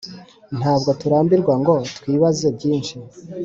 Ntabwo 0.59 0.89
turambirwa 1.01 1.53
ngo 1.61 1.75
twibaze 1.97 2.47
byinshi 2.57 2.95